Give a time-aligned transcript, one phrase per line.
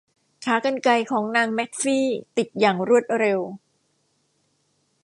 [0.45, 1.97] ขากรรไกรของนางแมคฟี
[2.37, 3.39] ติดอย่างรวดเร็ว